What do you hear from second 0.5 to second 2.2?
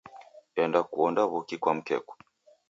Enda kuonda w'uki kwa mkeku.